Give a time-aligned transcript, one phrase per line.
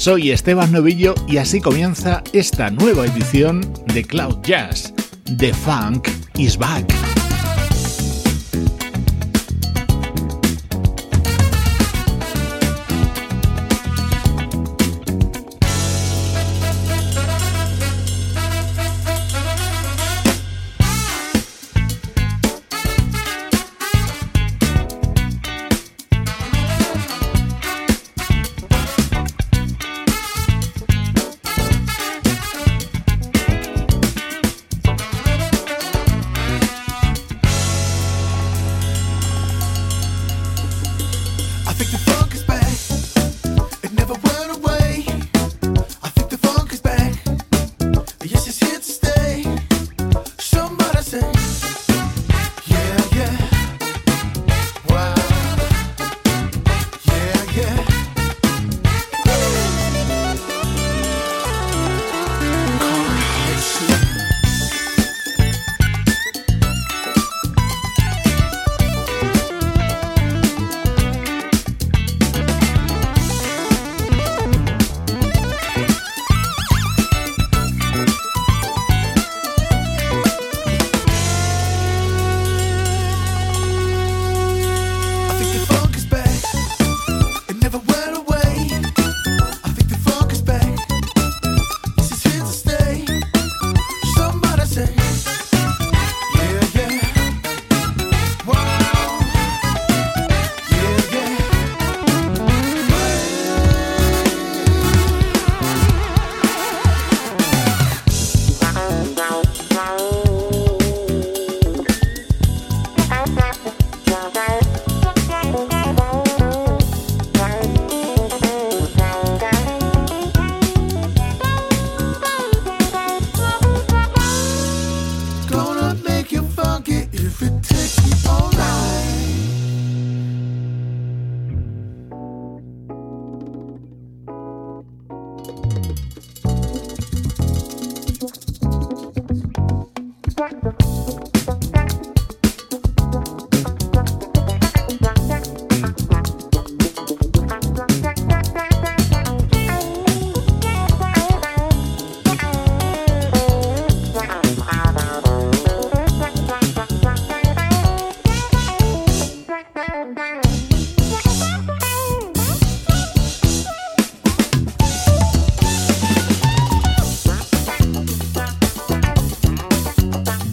[0.00, 3.60] Soy Esteban Novillo y así comienza esta nueva edición
[3.92, 4.94] de Cloud Jazz.
[5.36, 6.08] The Funk
[6.38, 7.09] is Back.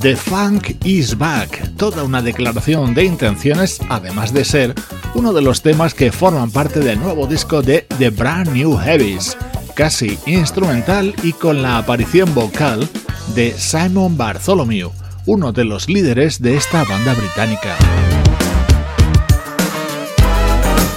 [0.08, 4.74] The Funk is Back, toda una declaración de intenciones, además de ser
[5.16, 9.36] uno de los temas que forman parte del nuevo disco de The Brand New Heavies,
[9.76, 12.88] casi instrumental y con la aparición vocal
[13.36, 14.94] de Simon Bartholomew,
[15.26, 17.76] uno de los líderes de esta banda británica.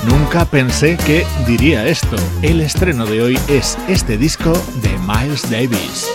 [0.06, 2.14] Nunca pensé que diría esto.
[2.42, 6.06] El estreno de hoy es este disco de Miles Davis.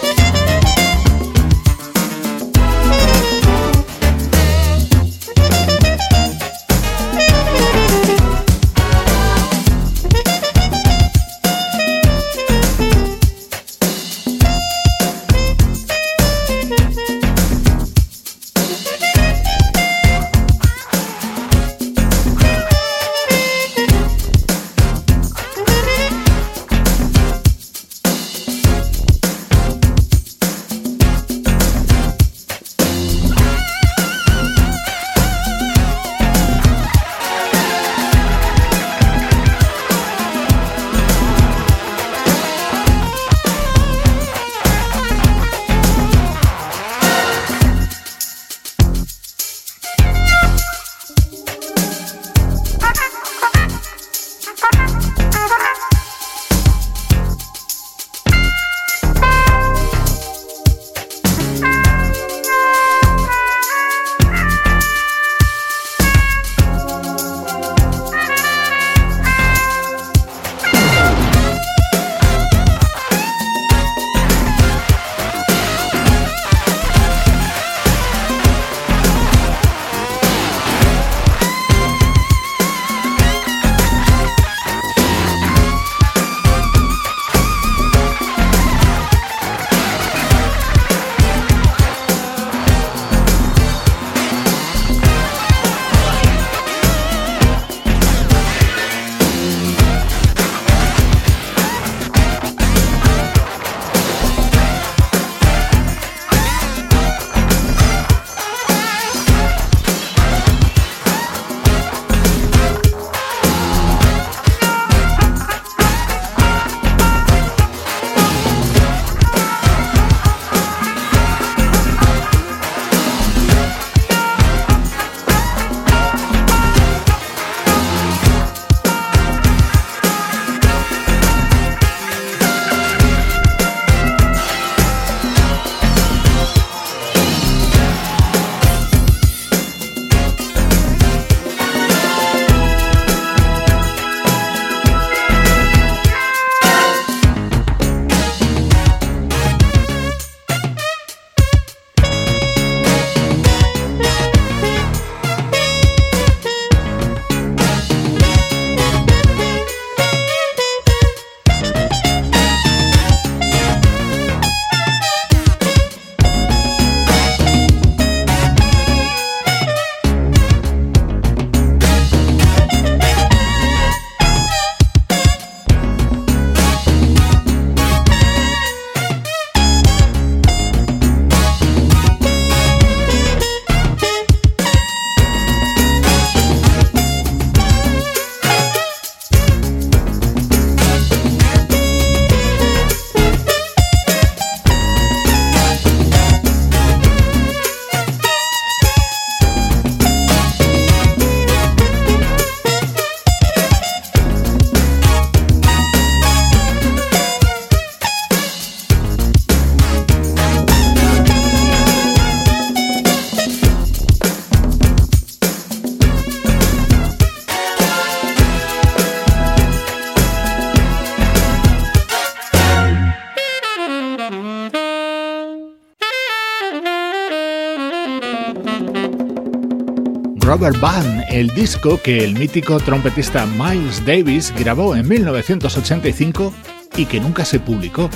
[230.66, 236.52] Rubber Band, el disco que el mítico trompetista Miles Davis grabó en 1985
[236.98, 238.10] y que nunca se publicó.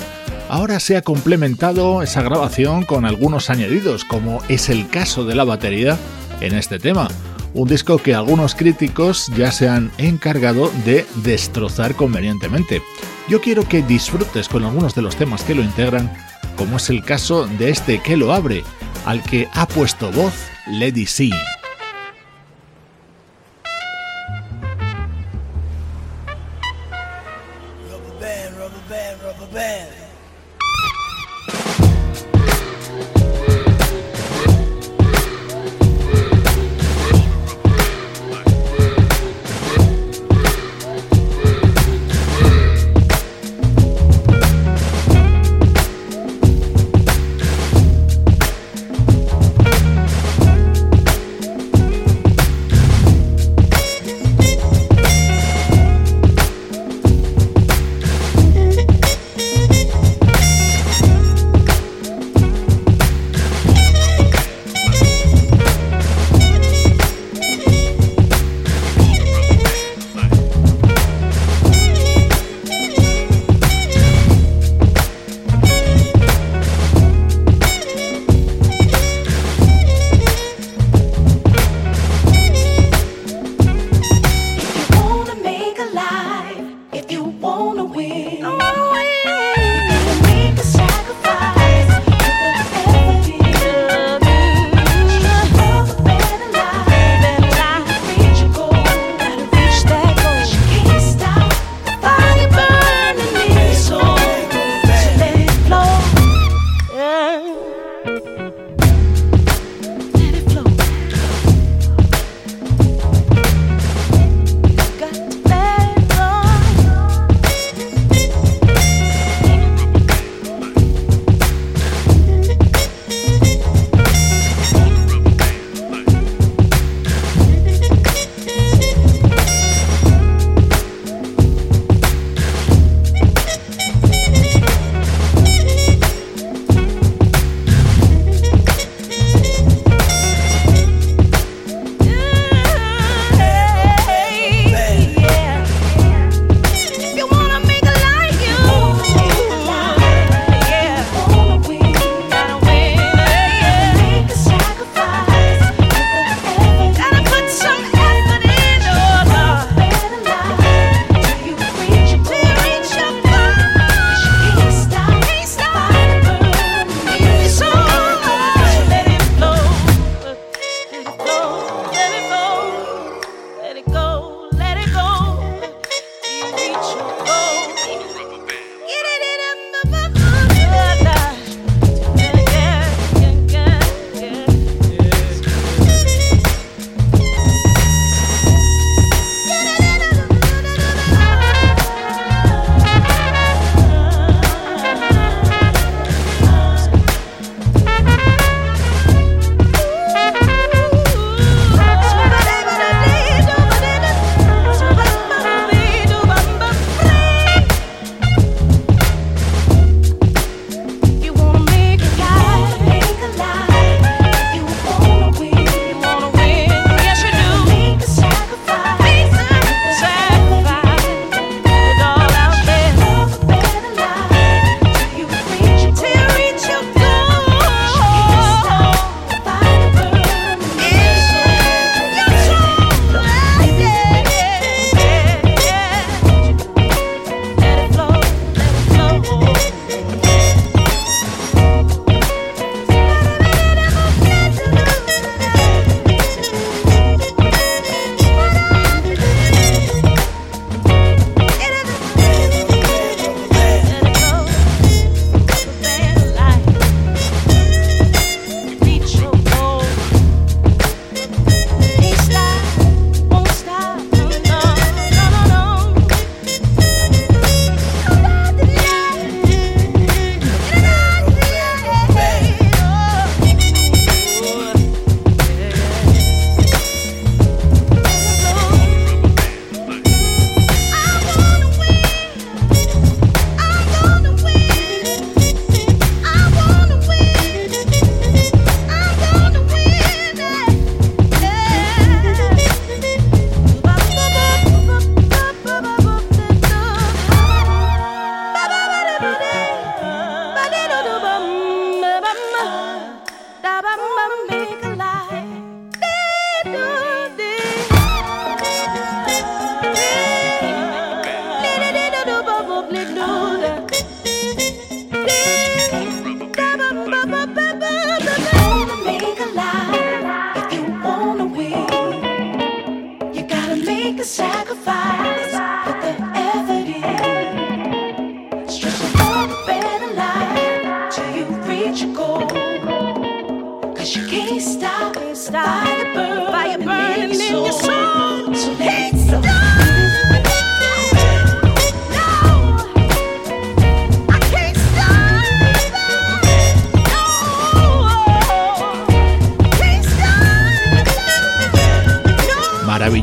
[0.48, 5.44] Ahora se ha complementado esa grabación con algunos añadidos, como es el caso de la
[5.44, 5.96] batería
[6.40, 7.06] en este tema.
[7.54, 12.82] Un disco que algunos críticos ya se han encargado de destrozar convenientemente.
[13.28, 16.12] Yo quiero que disfrutes con algunos de los temas que lo integran,
[16.56, 18.64] como es el caso de este que lo abre,
[19.06, 20.34] al que ha puesto voz
[20.66, 21.30] Lady C.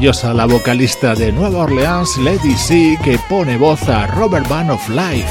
[0.07, 4.87] maravillosa la vocalista de Nueva Orleans, Lady C, que pone voz a Robert Band of
[4.87, 5.27] Life,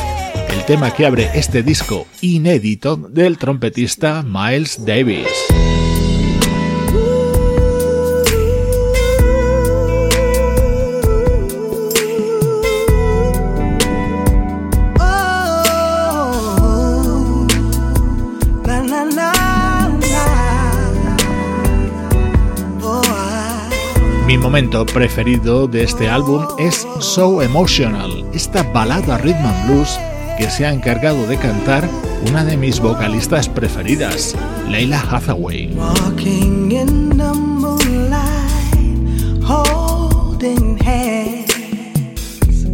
[0.50, 5.55] el tema que abre este disco inédito del trompetista Miles Davis.
[24.26, 30.00] Mi momento preferido de este álbum es So Emotional, esta balada rhythm and blues
[30.36, 31.88] que se ha encargado de cantar
[32.28, 34.34] una de mis vocalistas preferidas,
[34.68, 35.72] Leila Hathaway.
[35.76, 38.24] Walking in the moonlight,
[39.44, 42.64] holding hands.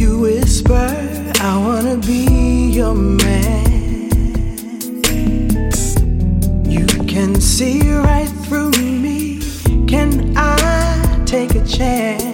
[0.00, 0.90] You whisper,
[1.40, 4.10] I wanna be your man.
[6.68, 9.11] You can see right through I
[11.32, 12.31] take a chance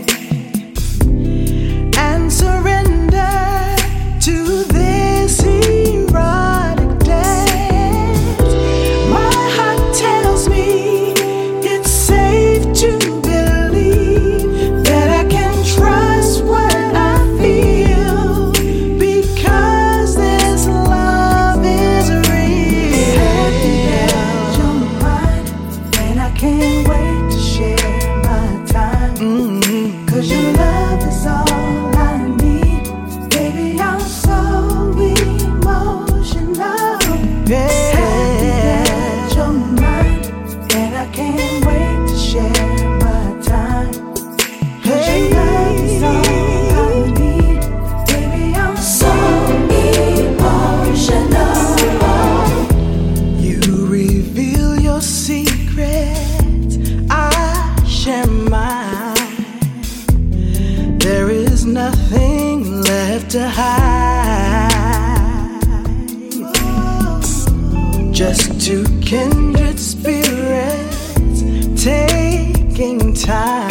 [68.19, 71.15] just two kindred spirits
[71.81, 73.68] taking time.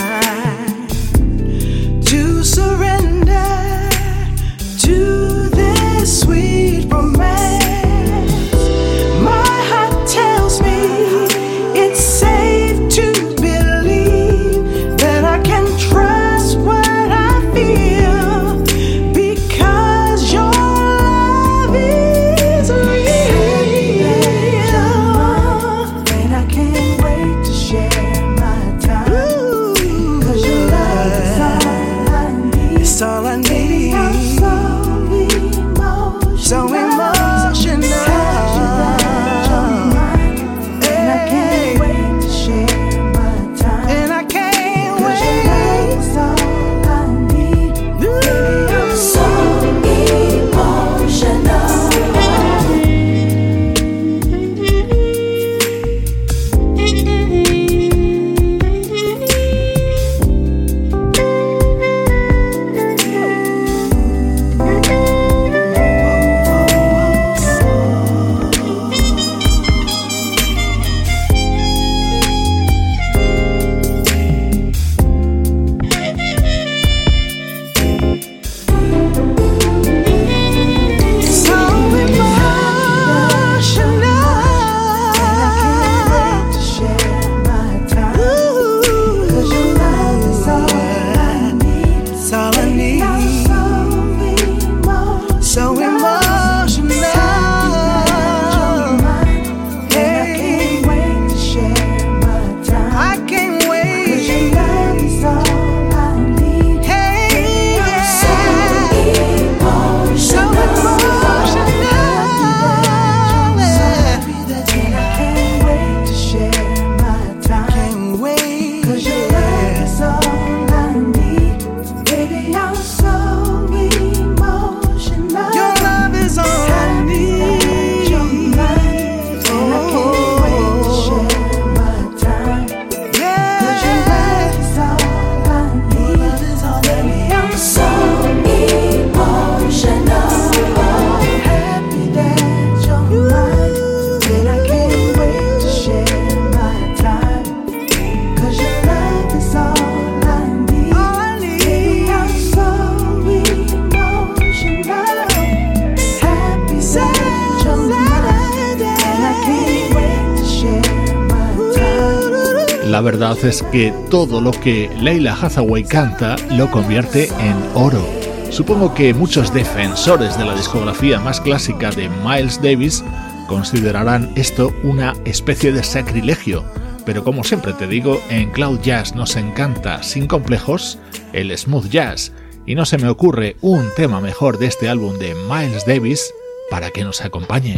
[163.37, 168.03] La verdad es que todo lo que Leila Hathaway canta lo convierte en oro.
[168.49, 173.03] Supongo que muchos defensores de la discografía más clásica de Miles Davis
[173.47, 176.65] considerarán esto una especie de sacrilegio,
[177.05, 180.97] pero como siempre te digo, en Cloud Jazz nos encanta sin complejos
[181.33, 182.31] el smooth jazz,
[182.65, 186.33] y no se me ocurre un tema mejor de este álbum de Miles Davis
[186.71, 187.77] para que nos acompañe.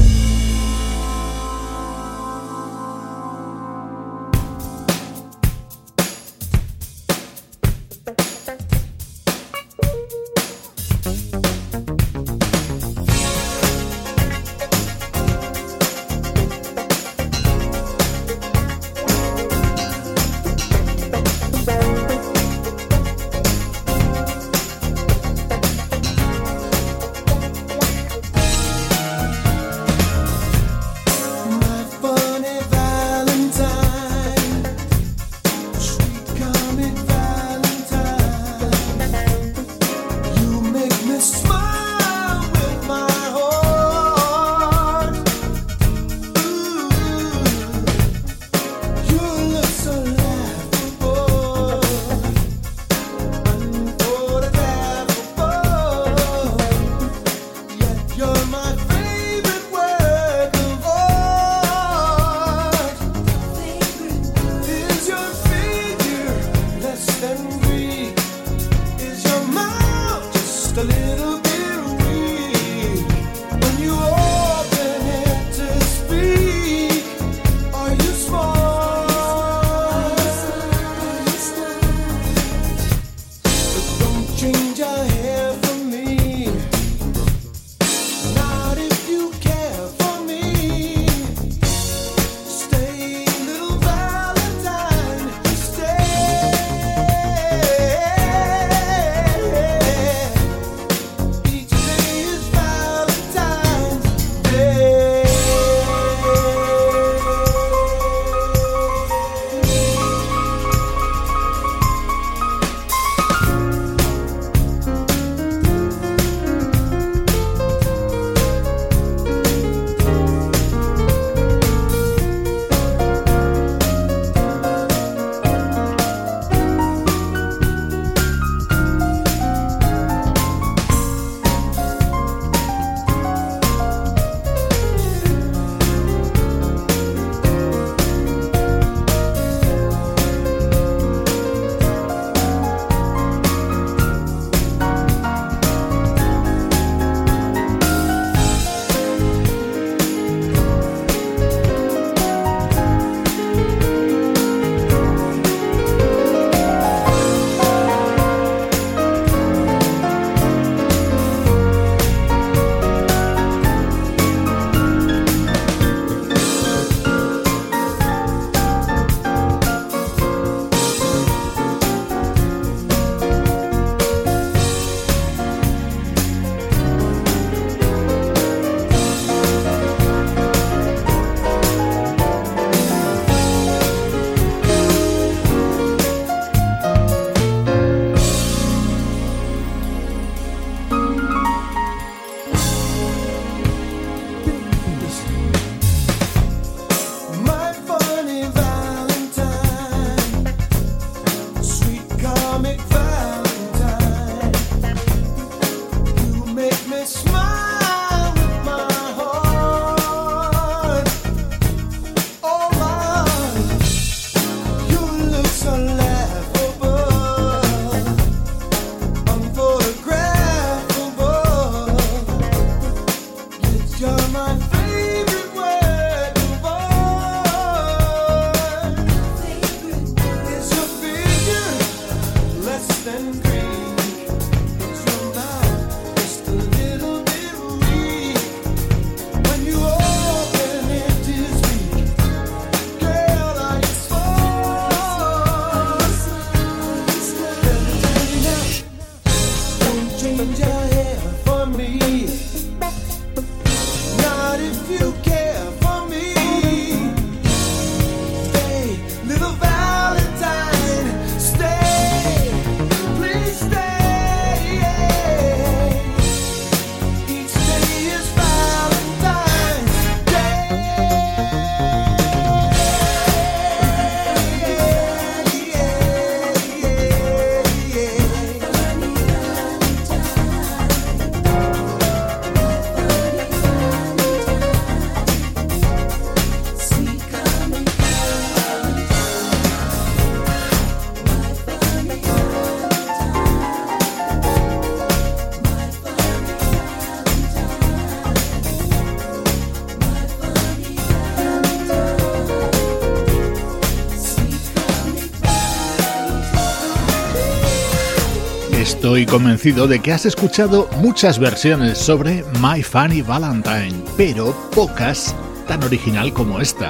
[309.11, 315.35] Estoy convencido de que has escuchado muchas versiones sobre My Funny Valentine, pero pocas
[315.67, 316.89] tan original como esta.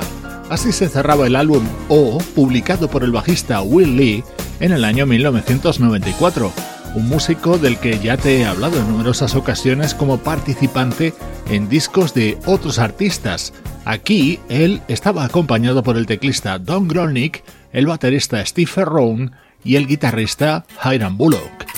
[0.52, 4.24] Así se cerraba el álbum O, publicado por el bajista Will Lee
[4.60, 6.54] en el año 1994,
[6.94, 11.16] un músico del que ya te he hablado en numerosas ocasiones como participante
[11.50, 13.52] en discos de otros artistas.
[13.84, 19.32] Aquí él estaba acompañado por el teclista Don Grolnick, el baterista Steve Ferrone
[19.64, 21.71] y el guitarrista Hiram Bullock.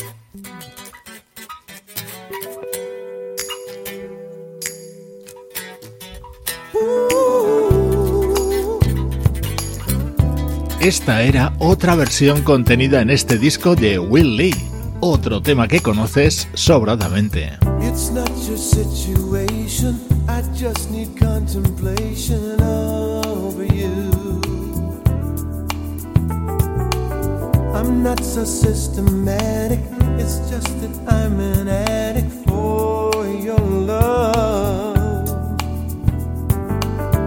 [10.84, 14.54] Esta era otra versión contenida en este disco de Will Lee,
[15.00, 17.58] otro tema que conoces sobradamente.
[17.82, 24.42] It's not your situation, I just need contemplation over you.
[27.74, 29.80] I'm not so systematic,
[30.18, 35.30] it's just that I'm an addict for your love.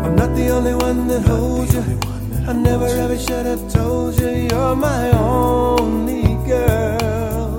[0.05, 2.16] I'm not the only one that holds you.
[2.49, 7.59] I never ever should have told you you're my only girl.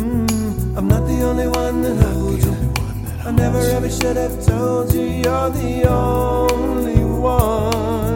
[0.00, 2.56] Mm, I'm not the only one that holds you.
[3.26, 8.07] I never ever should have told you you're the only one.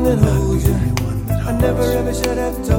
[0.00, 0.74] One that holds you.
[1.30, 2.75] I never ever should have told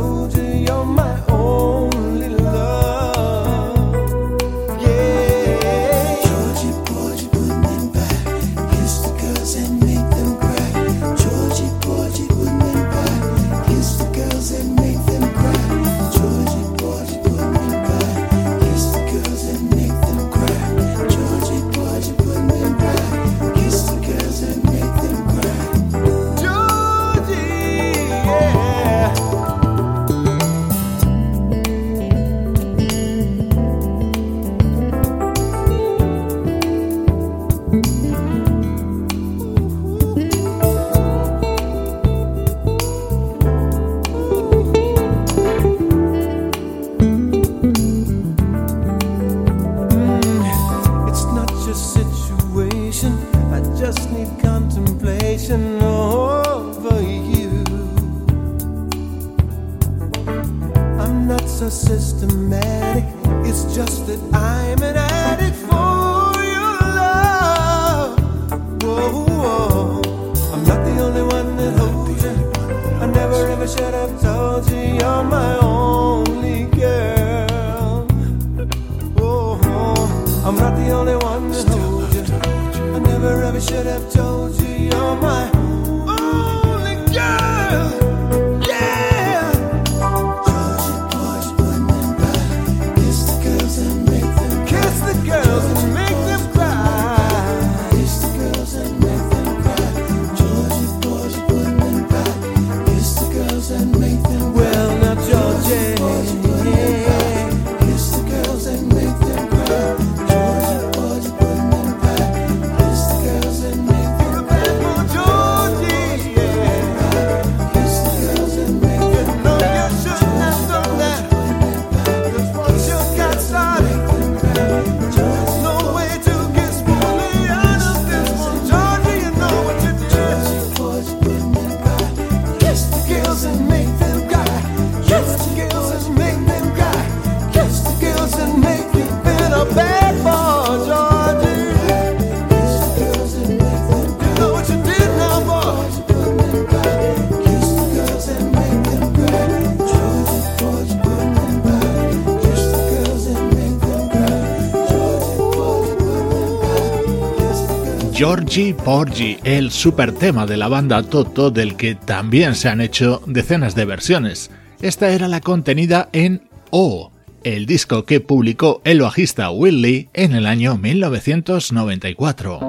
[158.17, 163.21] Georgie Porgy, el super tema de la banda Toto del que también se han hecho
[163.27, 164.49] decenas de versiones.
[164.81, 167.11] Esta era la contenida en O,
[167.43, 172.66] el disco que publicó el bajista Will Lee en el año 1994.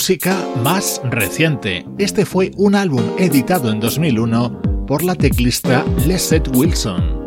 [0.00, 0.34] Música
[0.64, 1.84] más reciente.
[1.98, 7.19] Este fue un álbum editado en 2001 por la teclista Lesette Wilson.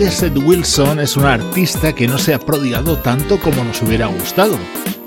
[0.00, 4.56] Wilson es un artista que no se ha prodigado tanto como nos hubiera gustado.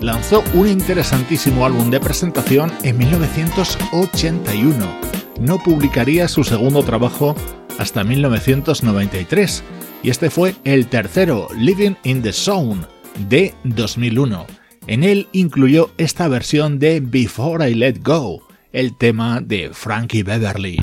[0.01, 4.99] Lanzó un interesantísimo álbum de presentación en 1981.
[5.39, 7.37] No publicaría su segundo trabajo
[7.79, 9.63] hasta 1993
[10.03, 12.81] y este fue el tercero, Living in the Zone,
[13.29, 14.45] de 2001.
[14.87, 20.79] En él incluyó esta versión de Before I Let Go, el tema de Frankie Beverly.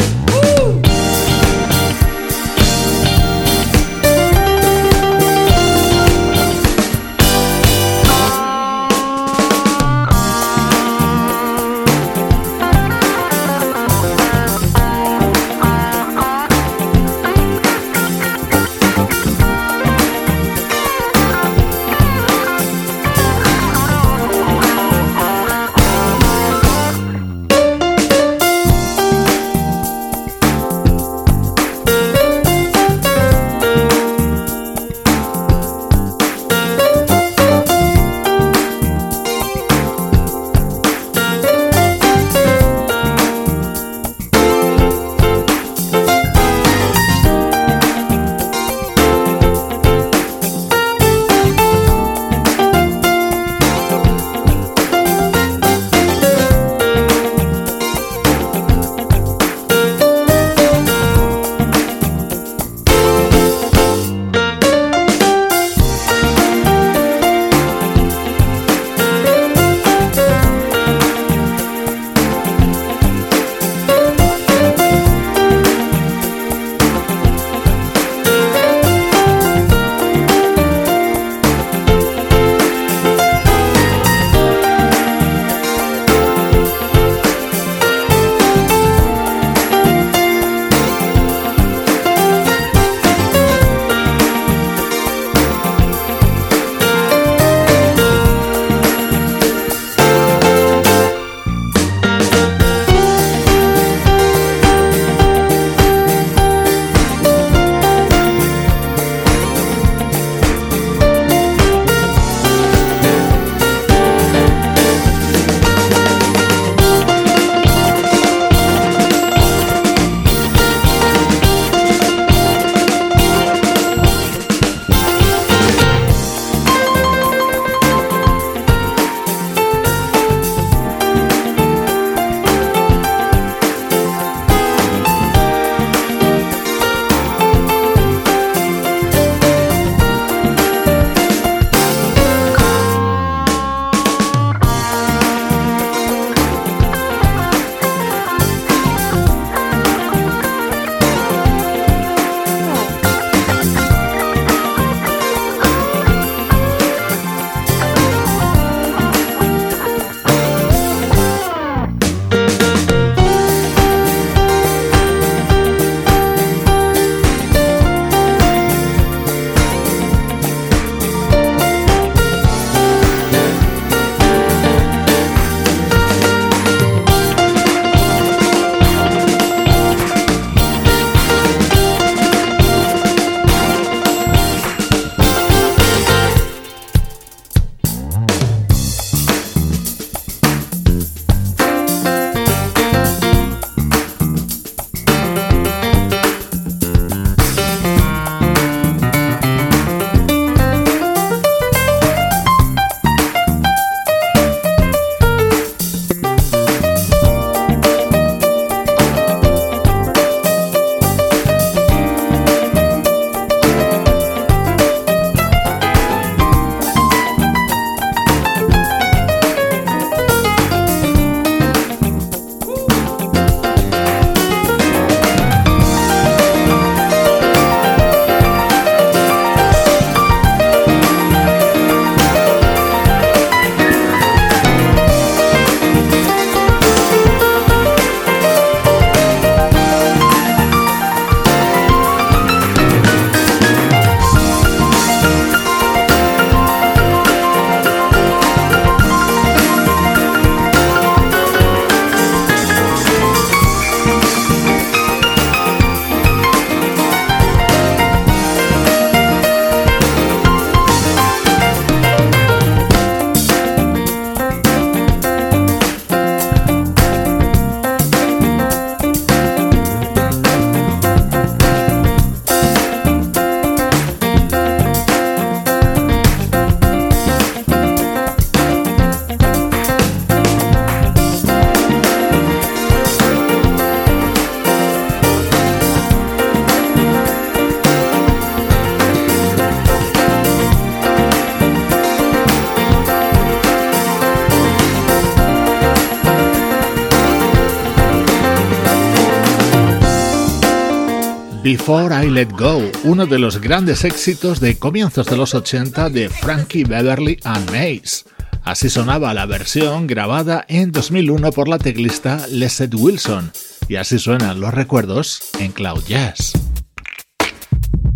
[301.63, 306.29] Before I Let Go, uno de los grandes éxitos de comienzos de los 80 de
[306.31, 308.25] Frankie Beverly and Mace.
[308.63, 313.51] Así sonaba la versión grabada en 2001 por la teclista Leslie Wilson,
[313.89, 316.53] y así suenan los recuerdos en Cloud Jazz.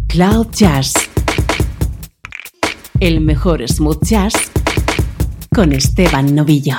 [0.07, 0.93] Cloud Jazz.
[3.01, 4.35] El mejor smooth jazz
[5.53, 6.77] con Esteban Novillo.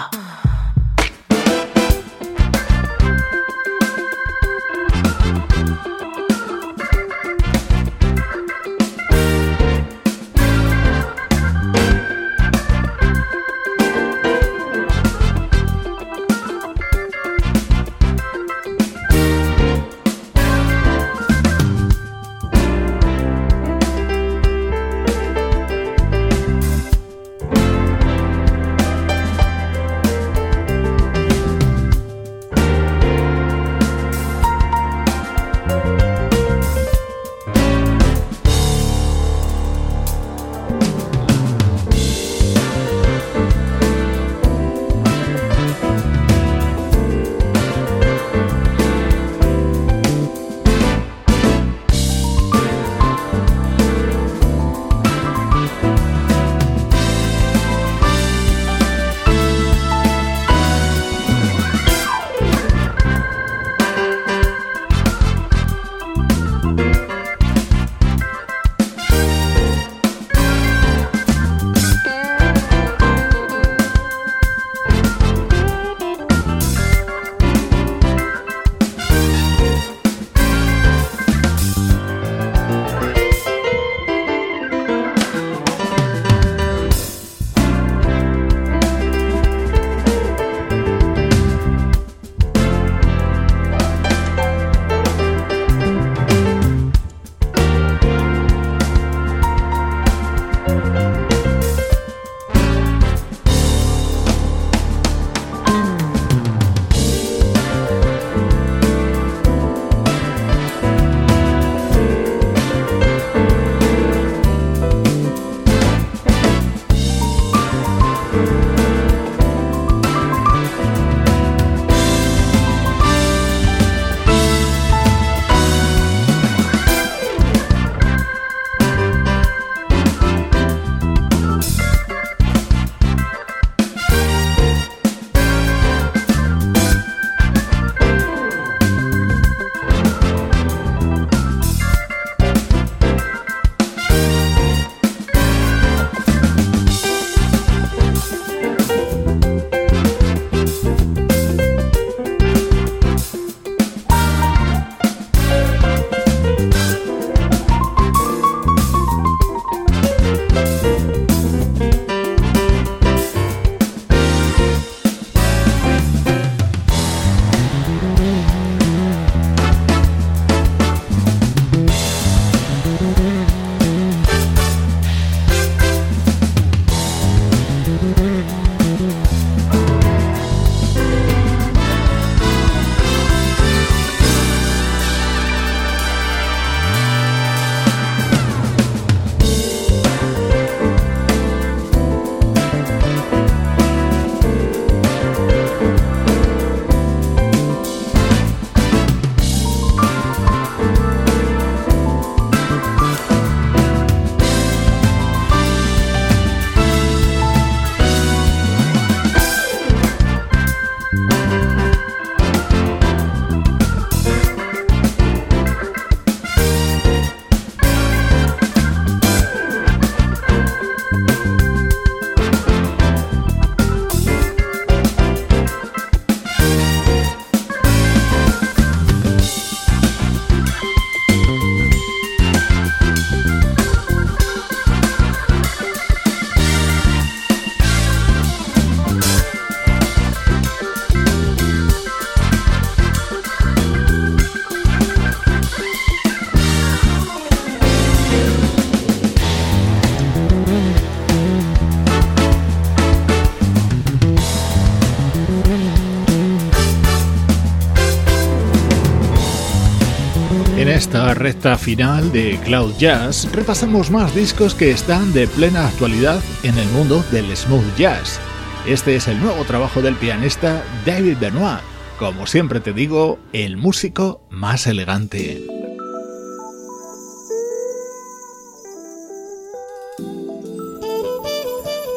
[261.33, 266.87] recta final de Cloud Jazz repasamos más discos que están de plena actualidad en el
[266.89, 268.39] mundo del smooth jazz.
[268.87, 271.79] Este es el nuevo trabajo del pianista David Benoit,
[272.19, 275.65] como siempre te digo, el músico más elegante.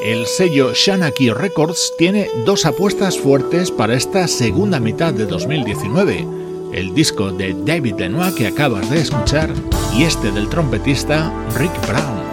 [0.02, 6.35] El sello Shanaki Records tiene dos apuestas fuertes para esta segunda mitad de 2019.
[6.72, 9.50] El disco de David Lenoir que acabas de escuchar
[9.96, 12.25] y este del trompetista Rick Brown.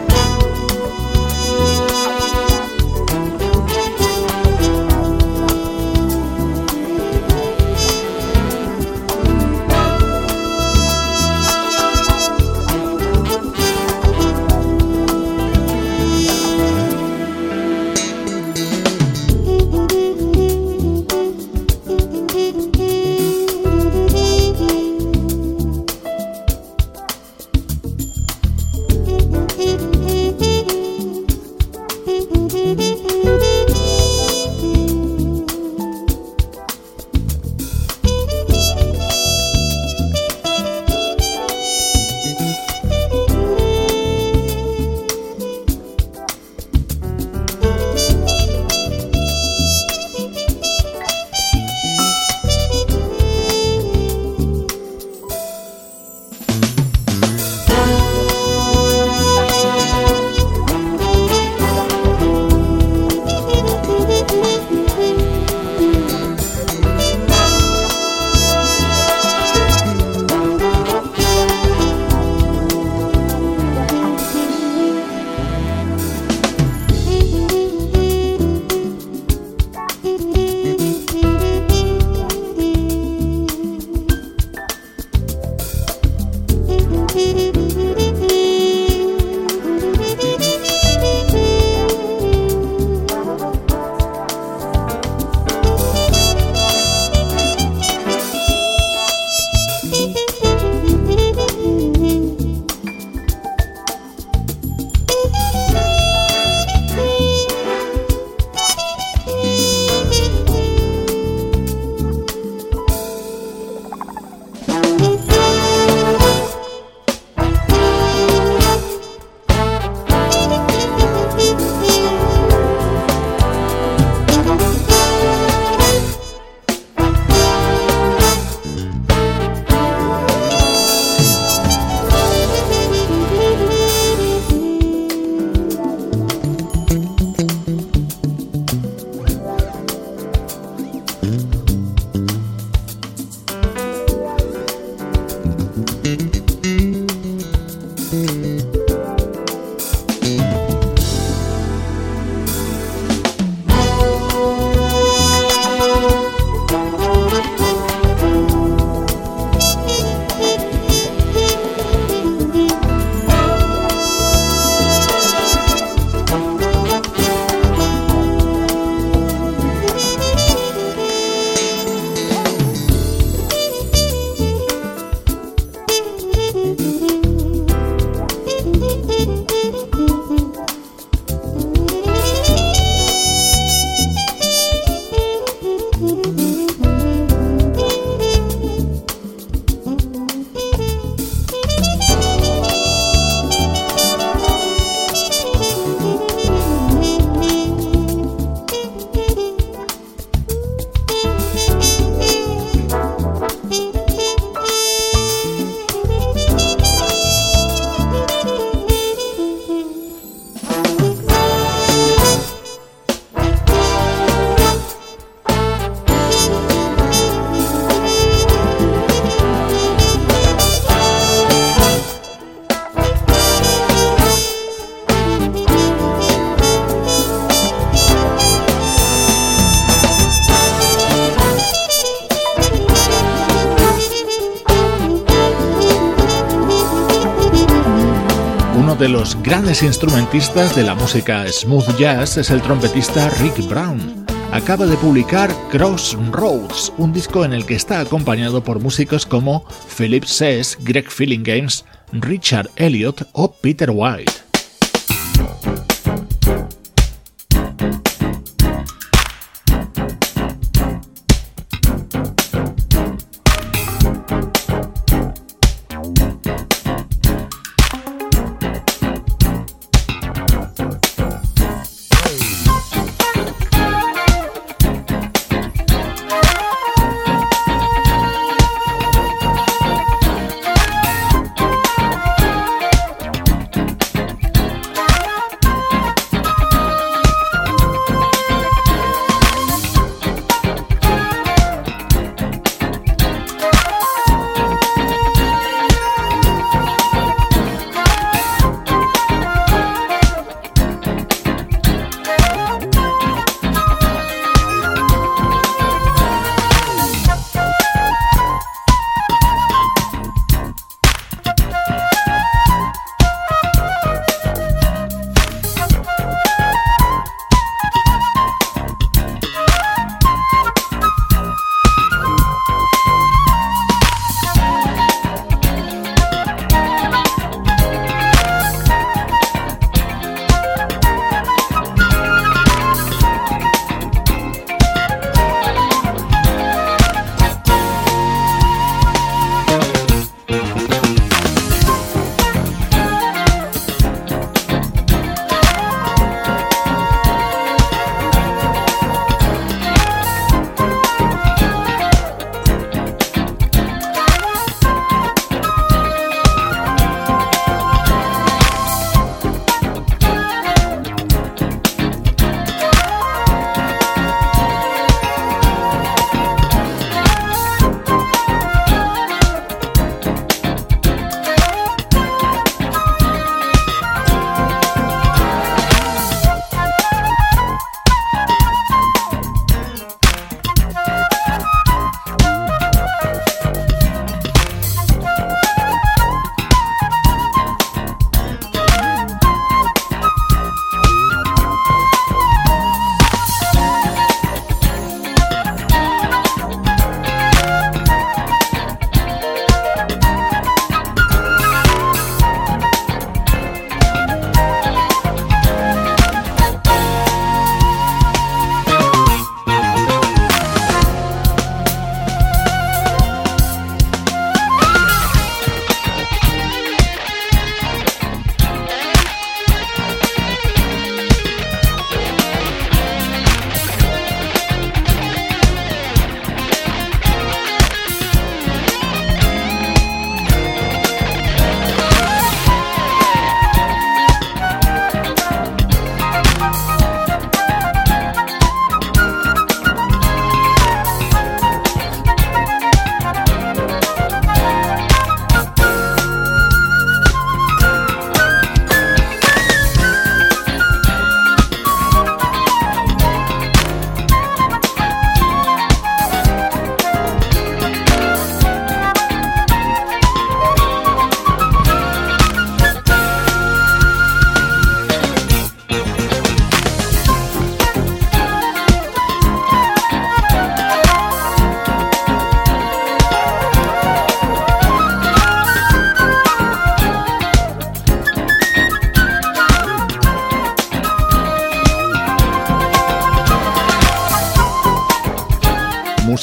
[239.53, 244.25] Grandes instrumentistas de la música smooth jazz es el trompetista Rick Brown.
[244.51, 249.63] Acaba de publicar Crossroads, un disco en el que está acompañado por músicos como
[249.95, 254.42] Philip Sess, Greg Feeling Games, Richard Elliott o Peter White.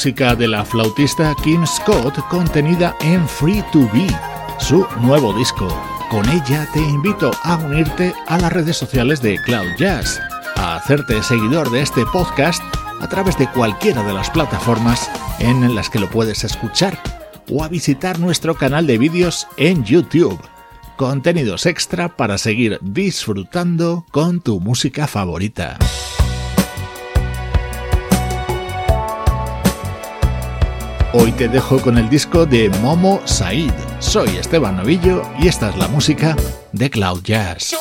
[0.01, 4.07] Música de la flautista Kim Scott contenida en Free to Be,
[4.57, 5.67] su nuevo disco.
[6.09, 10.19] Con ella te invito a unirte a las redes sociales de Cloud Jazz,
[10.55, 12.63] a hacerte seguidor de este podcast
[12.99, 16.97] a través de cualquiera de las plataformas en las que lo puedes escuchar
[17.51, 20.41] o a visitar nuestro canal de vídeos en YouTube.
[20.97, 25.77] Contenidos extra para seguir disfrutando con tu música favorita.
[31.13, 33.73] Hoy te dejo con el disco de Momo Said.
[33.99, 36.37] Soy Esteban Novillo y esta es la música
[36.71, 37.75] de Cloud Jazz.